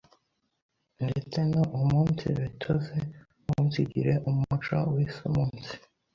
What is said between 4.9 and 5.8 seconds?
w’isuumunsi